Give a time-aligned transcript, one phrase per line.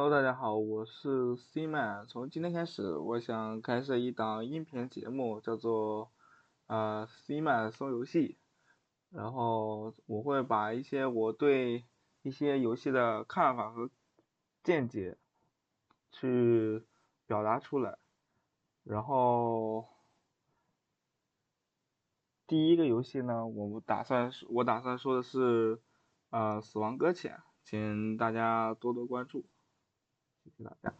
[0.00, 2.06] Hello，大家好，我是 C man。
[2.06, 6.12] 从今天开始，我想开设一档音频节目，叫做
[6.68, 8.38] 呃 C man 送游戏。
[9.10, 11.84] 然后我会把一些我对
[12.22, 13.90] 一些游戏的看法和
[14.62, 15.18] 见解
[16.12, 16.86] 去
[17.26, 17.98] 表达出来。
[18.84, 19.88] 然后
[22.46, 25.80] 第一个游戏呢，我打算我打算说的是
[26.30, 29.44] 呃死亡搁浅，请大家多多关注。
[30.58, 30.94] 是哪样？